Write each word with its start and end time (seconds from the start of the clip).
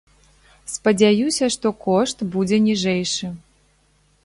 Спадзяюся, 0.75 1.45
што 1.57 1.67
кошт 1.85 2.25
будзе 2.37 2.57
ніжэйшы. 2.71 3.33